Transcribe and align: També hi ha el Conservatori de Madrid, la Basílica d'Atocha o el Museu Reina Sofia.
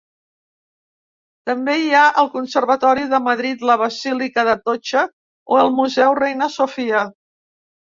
També 1.49 1.75
hi 1.81 1.91
ha 1.99 2.07
el 2.23 2.31
Conservatori 2.37 3.05
de 3.13 3.21
Madrid, 3.29 3.69
la 3.73 3.79
Basílica 3.85 4.49
d'Atocha 4.51 5.09
o 5.57 5.65
el 5.69 5.75
Museu 5.81 6.21
Reina 6.27 6.55
Sofia. 6.61 7.11